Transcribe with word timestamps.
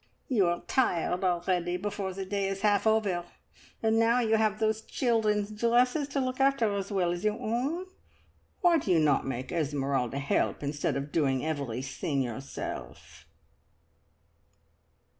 "You 0.29 0.47
are 0.47 0.61
tired 0.61 1.23
already 1.23 1.77
before 1.77 2.11
the 2.11 2.25
day 2.25 2.47
is 2.47 2.61
half 2.61 2.87
over, 2.87 3.23
and 3.83 3.99
now 3.99 4.19
you 4.19 4.35
have 4.35 4.57
those 4.57 4.81
children's 4.81 5.51
dresses 5.51 6.07
to 6.07 6.19
look 6.19 6.39
after 6.39 6.73
as 6.73 6.91
well 6.91 7.11
as 7.11 7.23
your 7.23 7.37
own! 7.39 7.85
Why 8.61 8.79
do 8.79 8.89
you 8.89 8.97
not 8.97 9.27
make 9.27 9.51
Esmeralda 9.51 10.17
help, 10.17 10.63
instead 10.63 10.95
of 10.97 11.11
doing 11.11 11.45
everything 11.45 12.23
yourself?" 12.23 13.27